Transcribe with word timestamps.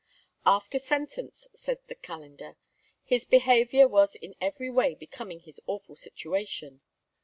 "After 0.47 0.79
sentence," 0.79 1.47
says 1.53 1.77
the 1.87 1.93
Calendar, 1.93 2.55
"his 3.03 3.23
behaviour 3.25 3.87
was 3.87 4.15
in 4.15 4.33
every 4.41 4.71
way 4.71 4.95
becoming 4.95 5.41
his 5.41 5.61
awful 5.67 5.95
situation 5.95 6.81